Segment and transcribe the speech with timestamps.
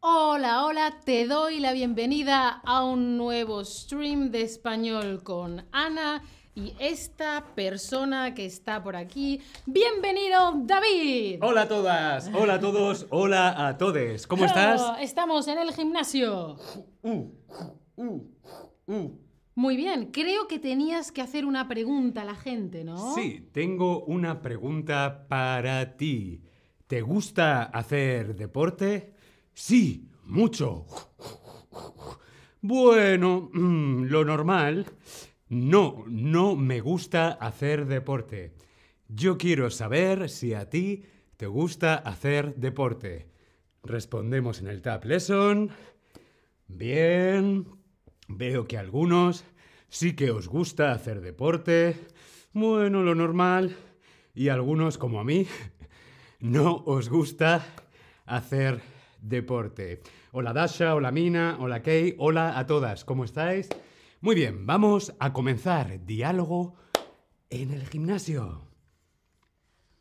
[0.00, 6.22] Hola, hola, te doy la bienvenida a un nuevo stream de español con Ana
[6.54, 9.40] y esta persona que está por aquí.
[9.66, 11.40] Bienvenido, David.
[11.42, 14.28] Hola a todas, hola a todos, hola a todes.
[14.28, 14.80] ¿Cómo estás?
[14.80, 16.58] Oh, estamos en el gimnasio.
[17.02, 17.32] Uh,
[17.96, 18.22] uh,
[18.86, 19.18] uh.
[19.56, 23.16] Muy bien, creo que tenías que hacer una pregunta a la gente, ¿no?
[23.16, 26.44] Sí, tengo una pregunta para ti.
[26.86, 29.17] ¿Te gusta hacer deporte?
[29.58, 30.86] Sí, mucho.
[32.60, 34.86] Bueno, mm, lo normal.
[35.48, 38.54] No, no me gusta hacer deporte.
[39.08, 41.02] Yo quiero saber si a ti
[41.36, 43.32] te gusta hacer deporte.
[43.82, 45.70] Respondemos en el Tab Lesson.
[46.68, 47.66] Bien.
[48.28, 49.44] Veo que algunos
[49.88, 51.96] sí que os gusta hacer deporte.
[52.52, 53.76] Bueno, lo normal.
[54.36, 55.48] Y algunos, como a mí,
[56.38, 57.66] no os gusta
[58.24, 58.97] hacer deporte.
[60.32, 63.68] Hola Dasha, hola Mina, hola Kay, hola a todas, ¿cómo estáis?
[64.20, 66.76] Muy bien, vamos a comenzar diálogo
[67.50, 68.62] en el gimnasio.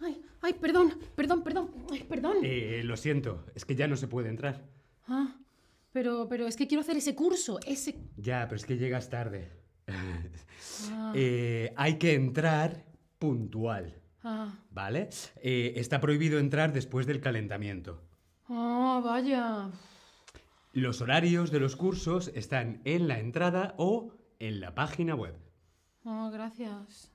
[0.00, 2.36] Ay, ay, perdón, perdón, perdón, ay, perdón.
[2.42, 4.66] Eh, lo siento, es que ya no se puede entrar.
[5.06, 5.36] Ah,
[5.92, 7.96] pero, pero es que quiero hacer ese curso, ese...
[8.16, 9.50] Ya, pero es que llegas tarde.
[9.86, 10.22] Ah,
[11.14, 12.84] Eh, hay que entrar
[13.18, 15.08] puntual, ah, ¿vale?
[15.40, 18.02] Eh, está prohibido entrar después del calentamiento.
[18.96, 19.70] Ah, vaya.
[20.72, 25.34] Los horarios de los cursos están en la entrada o en la página web.
[26.32, 27.12] Gracias.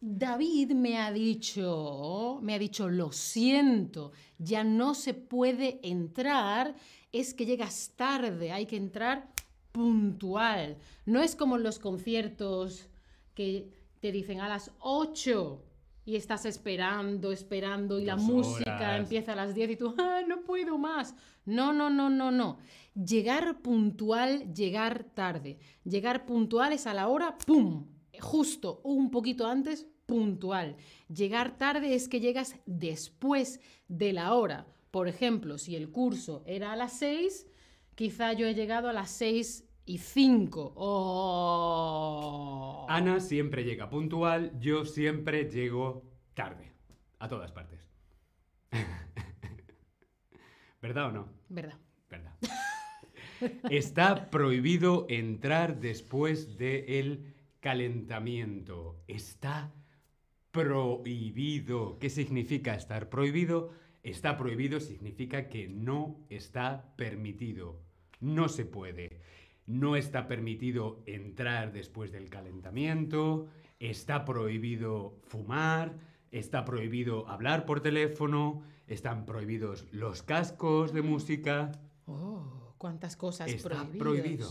[0.00, 6.74] David me ha dicho, me ha dicho, lo siento, ya no se puede entrar,
[7.12, 9.32] es que llegas tarde, hay que entrar
[9.70, 10.76] puntual.
[11.06, 12.88] No es como en los conciertos
[13.34, 13.70] que
[14.00, 15.62] te dicen a las 8
[16.04, 19.00] y estás esperando, esperando y la música horas.
[19.00, 21.14] empieza a las 10 y tú, "Ah, no puedo más.
[21.44, 22.58] No, no, no, no, no.
[22.94, 25.58] Llegar puntual, llegar tarde.
[25.84, 27.86] Llegar puntual es a la hora, ¡pum!
[28.20, 30.76] Justo un poquito antes, puntual.
[31.08, 34.66] Llegar tarde es que llegas después de la hora.
[34.90, 37.46] Por ejemplo, si el curso era a las 6,
[37.94, 40.74] quizá yo he llegado a las 6 y 5.
[40.76, 42.86] ¡Oh!
[42.88, 46.04] Ana siempre llega puntual, yo siempre llego
[46.34, 46.72] tarde.
[47.18, 47.80] A todas partes.
[50.82, 51.28] ¿Verdad o no?
[51.48, 51.78] ¿Verdad?
[52.10, 52.34] Verdad.
[53.70, 59.02] Está prohibido entrar después del calentamiento.
[59.06, 59.72] Está
[60.50, 61.98] prohibido.
[61.98, 63.70] ¿Qué significa estar prohibido?
[64.02, 67.80] Está prohibido significa que no está permitido.
[68.20, 69.20] No se puede.
[69.66, 73.46] No está permitido entrar después del calentamiento.
[73.78, 75.94] Está prohibido fumar.
[76.30, 78.62] Está prohibido hablar por teléfono.
[78.86, 81.72] Están prohibidos los cascos de música.
[82.06, 82.74] ¡Oh!
[82.78, 83.98] ¿Cuántas cosas Está prohibidas?
[83.98, 84.48] prohibido.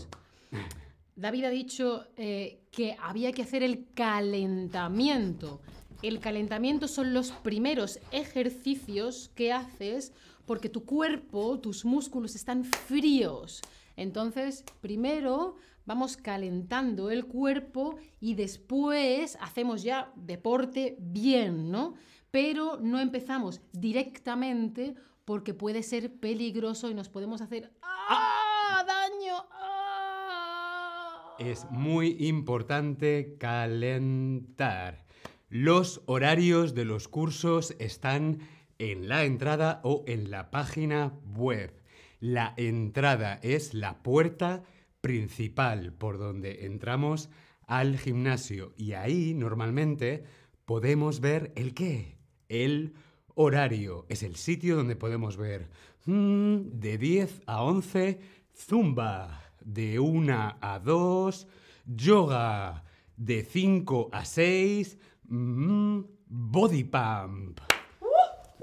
[1.14, 5.60] David ha dicho eh, que había que hacer el calentamiento.
[6.02, 10.12] El calentamiento son los primeros ejercicios que haces
[10.46, 13.60] porque tu cuerpo, tus músculos están fríos.
[13.96, 21.94] Entonces, primero vamos calentando el cuerpo y después hacemos ya deporte bien, ¿no?
[22.30, 24.94] Pero no empezamos directamente
[25.24, 28.84] porque puede ser peligroso y nos podemos hacer ¡ah!
[28.86, 29.44] daño.
[29.50, 31.36] ¡ah!
[31.38, 35.04] Es muy importante calentar.
[35.48, 38.38] Los horarios de los cursos están
[38.78, 41.81] en la entrada o en la página web.
[42.22, 44.62] La entrada es la puerta
[45.00, 47.30] principal por donde entramos
[47.66, 50.22] al gimnasio y ahí normalmente
[50.64, 52.18] podemos ver el qué,
[52.48, 52.94] el
[53.34, 54.06] horario.
[54.08, 55.68] Es el sitio donde podemos ver
[56.06, 58.20] mm, de 10 a 11
[58.54, 61.48] zumba, de 1 a 2
[61.86, 62.84] yoga,
[63.16, 67.60] de 5 a 6 mm, body pump.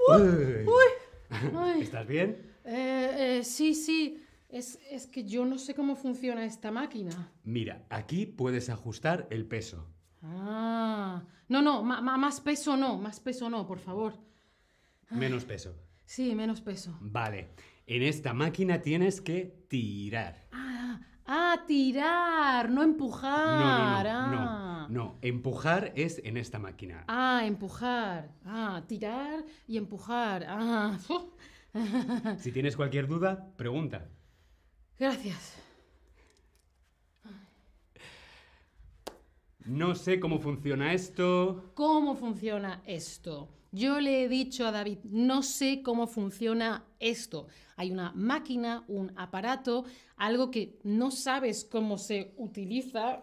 [0.08, 0.66] Uy.
[1.52, 1.82] Ay.
[1.82, 2.49] ¿Estás bien?
[2.72, 4.22] Eh, eh, sí, sí.
[4.48, 7.30] Es, es que yo no sé cómo funciona esta máquina.
[7.44, 9.86] Mira, aquí puedes ajustar el peso.
[10.22, 11.22] Ah.
[11.48, 14.14] No, no, ma- ma- más peso no, más peso no, por favor.
[15.10, 15.74] Menos peso.
[16.10, 16.98] Sí, menos peso.
[17.00, 17.50] Vale.
[17.86, 20.48] En esta máquina tienes que tirar.
[20.50, 24.04] Ah, ah, tirar, no No, empujar.
[24.06, 24.86] no, no, ah.
[24.90, 25.18] no, no.
[25.22, 27.04] Empujar es en esta máquina.
[27.06, 28.32] Ah, empujar.
[28.44, 30.44] Ah, tirar y empujar.
[30.48, 30.98] Ah.
[32.38, 34.08] Si tienes cualquier duda, pregunta.
[34.98, 35.56] Gracias.
[39.64, 41.70] No sé cómo funciona esto.
[41.74, 43.48] ¿Cómo funciona esto?
[43.72, 47.46] Yo le he dicho a David, no sé cómo funciona esto.
[47.76, 49.84] Hay una máquina, un aparato,
[50.16, 53.22] algo que no sabes cómo se utiliza.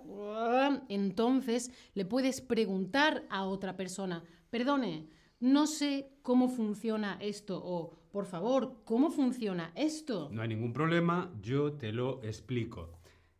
[0.88, 5.09] Entonces le puedes preguntar a otra persona, perdone,
[5.39, 10.30] no sé cómo funciona esto o, por favor, ¿cómo funciona esto?
[10.31, 13.00] No hay ningún problema, yo te lo explico.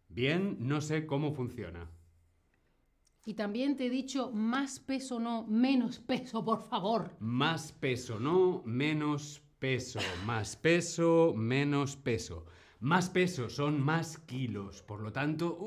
[0.10, 1.90] Bien, no sé cómo funciona.
[3.26, 7.16] Y también te he dicho más peso no, menos peso, por favor.
[7.20, 10.00] Más peso no, menos peso.
[10.26, 12.46] Más peso, menos peso.
[12.80, 15.58] Más peso son más kilos, por lo tanto,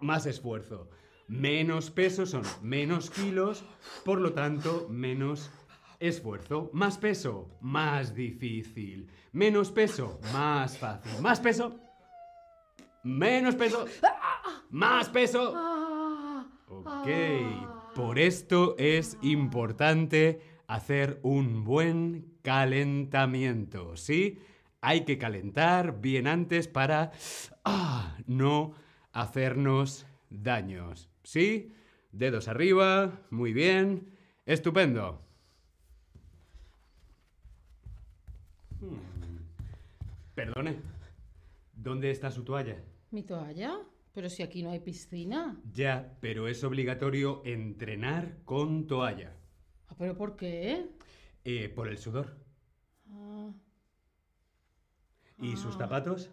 [0.00, 0.88] más esfuerzo.
[1.28, 3.64] Menos peso son menos kilos,
[4.04, 5.50] por lo tanto, menos
[6.00, 6.70] esfuerzo.
[6.72, 9.08] Más peso, más difícil.
[9.32, 11.12] Menos peso, más fácil.
[11.20, 11.78] Más peso,
[13.02, 13.84] menos peso.
[14.70, 15.54] ¡Más peso!
[16.68, 17.08] Ok,
[17.94, 24.38] por esto es importante hacer un buen calentamiento, ¿sí?
[24.82, 27.12] Hay que calentar bien antes para
[27.64, 28.74] ah, no
[29.12, 31.74] hacernos daños, ¿sí?
[32.10, 34.16] Dedos arriba, muy bien,
[34.46, 35.20] estupendo.
[38.80, 38.96] Hmm.
[40.34, 40.80] Perdone,
[41.74, 42.82] ¿dónde está su toalla?
[43.10, 43.78] ¿Mi toalla?
[44.14, 45.60] Pero si aquí no hay piscina.
[45.70, 49.36] Ya, pero es obligatorio entrenar con toalla.
[49.88, 50.88] Ah, ¿Pero por qué?
[51.44, 52.38] Eh, por el sudor.
[53.10, 53.52] Ah.
[55.42, 56.30] ¿Y sus zapatos?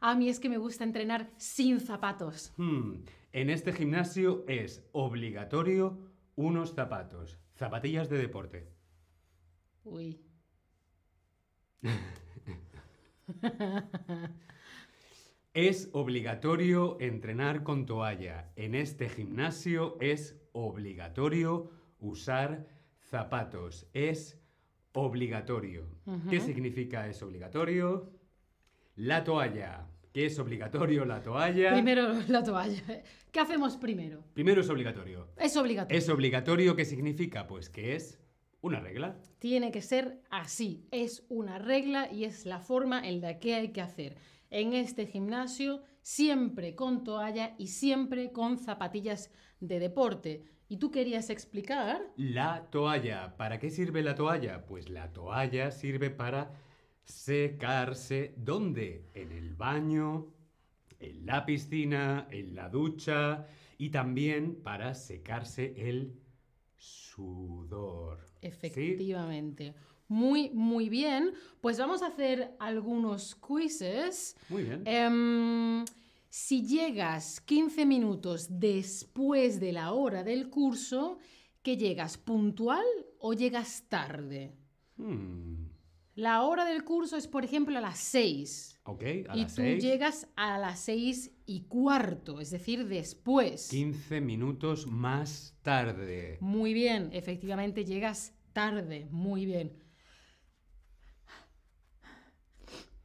[0.00, 2.52] A mí es que me gusta entrenar sin zapatos.
[2.56, 5.98] Hmm, En este gimnasio es obligatorio
[6.36, 7.38] unos zapatos.
[7.54, 8.68] Zapatillas de deporte.
[9.84, 10.20] Uy.
[15.52, 18.52] Es obligatorio entrenar con toalla.
[18.54, 22.68] En este gimnasio es obligatorio usar
[23.00, 23.88] zapatos.
[23.92, 24.40] Es
[24.92, 25.88] obligatorio.
[26.28, 28.12] ¿Qué significa es obligatorio?
[28.96, 29.86] La toalla.
[30.12, 31.72] ¿Qué es obligatorio la toalla?
[31.72, 32.82] Primero la toalla.
[33.30, 34.24] ¿Qué hacemos primero?
[34.34, 35.28] Primero es obligatorio.
[35.36, 35.98] Es obligatorio.
[35.98, 37.46] ¿Es obligatorio qué significa?
[37.46, 38.18] Pues que es
[38.60, 39.16] una regla.
[39.38, 40.86] Tiene que ser así.
[40.90, 44.16] Es una regla y es la forma en la que hay que hacer.
[44.50, 50.42] En este gimnasio, siempre con toalla y siempre con zapatillas de deporte.
[50.68, 52.02] ¿Y tú querías explicar?
[52.16, 53.36] La toalla.
[53.36, 54.66] ¿Para qué sirve la toalla?
[54.66, 56.50] Pues la toalla sirve para
[57.04, 58.34] secarse.
[58.36, 59.10] ¿Dónde?
[59.14, 60.32] En el baño,
[60.98, 63.46] en la piscina, en la ducha
[63.78, 66.20] y también para secarse el
[66.76, 68.26] sudor.
[68.40, 68.48] ¿Sí?
[68.48, 69.74] Efectivamente.
[70.08, 71.32] Muy, muy bien.
[71.60, 74.36] Pues vamos a hacer algunos quizzes.
[74.48, 74.82] Muy bien.
[74.84, 75.84] Em,
[76.28, 81.18] si llegas 15 minutos después de la hora del curso,
[81.62, 82.84] ¿que llegas puntual
[83.18, 84.52] o llegas tarde?
[84.96, 85.69] Hmm,
[86.20, 88.78] La hora del curso es, por ejemplo, a las 6.
[88.84, 93.70] Ok, a y las tú seis, llegas a las 6 y cuarto, es decir, después.
[93.70, 96.36] 15 minutos más tarde.
[96.42, 99.72] Muy bien, efectivamente llegas tarde, muy bien.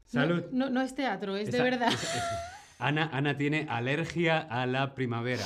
[0.08, 0.44] Salud.
[0.52, 1.94] No, no es teatro, es de verdad.
[1.94, 2.42] esa- esa-
[2.80, 5.46] Ana, Ana tiene alergia a la primavera.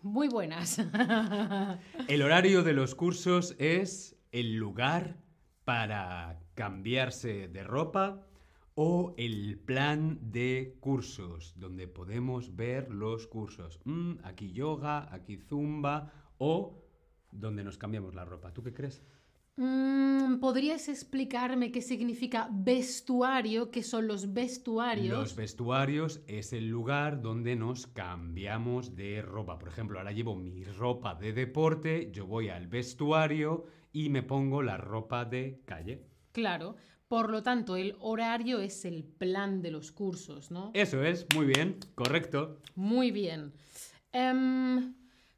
[0.00, 0.78] Muy buenas.
[2.08, 5.16] El horario de los cursos es el lugar
[5.64, 8.26] para cambiarse de ropa
[8.74, 13.80] o el plan de cursos, donde podemos ver los cursos.
[13.84, 16.82] Mm, aquí yoga, aquí zumba o
[17.30, 18.52] donde nos cambiamos la ropa.
[18.52, 19.02] ¿Tú qué crees?
[19.56, 23.70] Mm, ¿Podrías explicarme qué significa vestuario?
[23.70, 25.18] ¿Qué son los vestuarios?
[25.18, 29.58] Los vestuarios es el lugar donde nos cambiamos de ropa.
[29.58, 34.62] Por ejemplo, ahora llevo mi ropa de deporte, yo voy al vestuario y me pongo
[34.62, 36.06] la ropa de calle.
[36.32, 36.76] Claro.
[37.08, 40.70] Por lo tanto, el horario es el plan de los cursos, ¿no?
[40.72, 42.58] Eso es, muy bien, correcto.
[42.74, 43.52] Muy bien.
[44.12, 44.94] Em,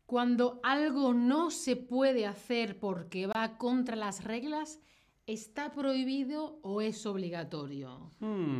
[0.07, 4.79] cuando algo no se puede hacer porque va contra las reglas,
[5.27, 8.11] ¿está prohibido o es obligatorio?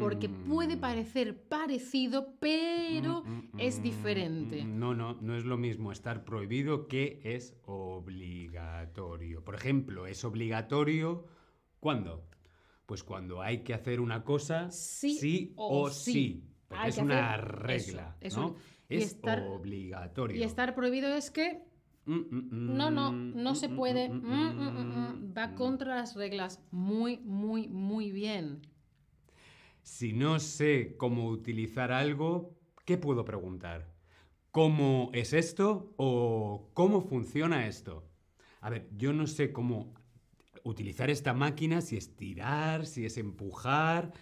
[0.01, 0.81] Porque puede Hmm.
[0.81, 4.65] parecer parecido, pero Mm, mm, es mm, diferente.
[4.65, 9.45] mm, No, no, no es lo mismo estar prohibido que es obligatorio.
[9.45, 11.27] Por ejemplo, es obligatorio
[11.81, 12.27] ¿cuándo?
[12.87, 16.13] Pues cuando hay que hacer una cosa Sí o, o sí.
[16.13, 16.45] sí.
[16.69, 18.47] Porque es una regla, eso, ¿no?
[18.49, 18.57] eso.
[18.89, 20.37] Y Es estar- obligatorio.
[20.39, 21.63] Y estar prohibido es que
[22.07, 24.09] no, no, no mm, se mm, puede.
[24.09, 26.61] mm, mm, mm, mm, mm, mm, Va contra las reglas.
[26.71, 28.63] Muy, muy, muy bien.
[29.83, 33.93] Si no sé cómo utilizar algo, ¿qué puedo preguntar?
[34.51, 38.05] ¿Cómo es esto o cómo funciona esto?
[38.61, 39.95] A ver, yo no sé cómo
[40.65, 44.13] utilizar esta máquina, si es tirar, si es empujar.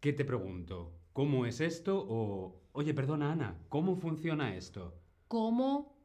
[0.00, 0.92] ¿Qué te pregunto?
[1.12, 2.04] ¿Cómo es esto?
[2.08, 4.94] O, oye, perdona Ana, ¿cómo funciona esto?
[5.28, 5.97] ¿Cómo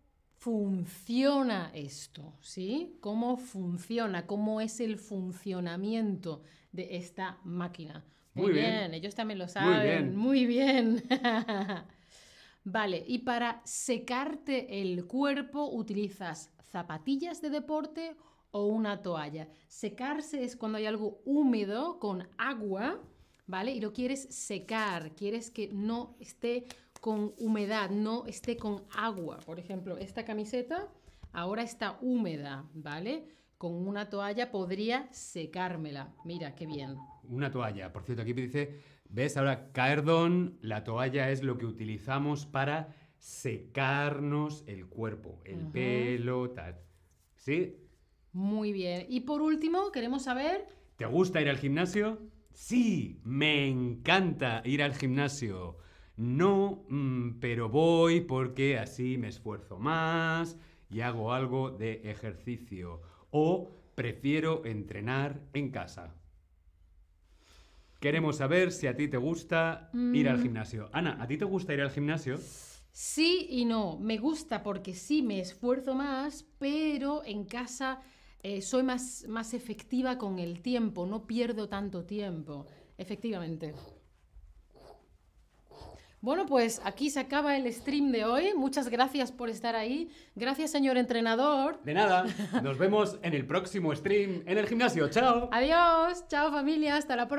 [0.44, 2.34] funciona esto?
[2.42, 2.98] ¿Sí?
[3.00, 4.28] ¿Cómo funciona?
[4.28, 6.42] ¿Cómo es el funcionamiento
[6.74, 8.04] de esta máquina?
[8.34, 8.72] Muy, Muy bien.
[8.72, 8.94] bien.
[8.94, 9.54] ellos también lo bien.
[9.54, 10.16] saben.
[10.18, 11.02] Muy bien.
[12.66, 18.18] vale, y para secarte el cuerpo utilizas zapatillas de deporte
[18.52, 19.48] o una toalla.
[19.70, 23.00] Secarse es cuando hay algo húmedo con agua,
[23.48, 23.72] ¿vale?
[23.72, 26.66] Y lo quieres secar, quieres que no esté
[27.04, 29.38] con humedad, no esté con agua.
[29.46, 30.88] Por ejemplo, esta camiseta
[31.34, 33.28] ahora está húmeda, ¿vale?
[33.58, 36.16] Con una toalla podría secármela.
[36.24, 36.96] Mira, qué bien.
[37.24, 37.92] Una toalla.
[37.92, 38.80] Por cierto, aquí dice,
[39.10, 39.36] ¿ves?
[39.36, 46.80] Ahora, Caerdon, la toalla es lo que utilizamos para secarnos el cuerpo, el pelo, tal.
[47.36, 47.76] ¿Sí?
[48.32, 49.08] Muy bien.
[49.10, 52.18] Y por último, queremos saber ¿Te gusta ir al gimnasio?
[52.54, 55.83] Sí, me encanta ir al gimnasio.
[56.16, 60.58] No, mm, pero voy porque así me esfuerzo más
[60.90, 63.02] y hago algo de ejercicio.
[63.32, 66.14] O prefiero entrenar en casa.
[68.00, 70.42] Queremos saber si a ti te gusta ir al Mm.
[70.42, 70.90] gimnasio.
[70.92, 72.38] Ana, ¿a ti te gusta ir al gimnasio?
[72.92, 73.98] Sí y no.
[73.98, 78.02] Me gusta porque sí me esfuerzo más, pero en casa
[78.44, 82.68] eh, soy más, más efectiva con el tiempo, no pierdo tanto tiempo.
[82.98, 83.74] Efectivamente.
[86.24, 88.54] Bueno, pues aquí se acaba el stream de hoy.
[88.56, 90.10] Muchas gracias por estar ahí.
[90.36, 91.82] Gracias, señor entrenador.
[91.84, 92.24] De nada,
[92.64, 95.10] nos vemos en el próximo stream en el gimnasio.
[95.10, 95.50] ¡Chao!
[95.52, 96.26] Adiós.
[96.30, 96.96] Chao, familia.
[96.96, 97.32] Hasta la próxima.